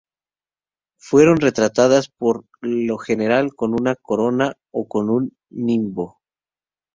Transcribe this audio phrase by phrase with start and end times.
[0.97, 6.17] Fueron retratadas por lo general con una corona o con un nimbo.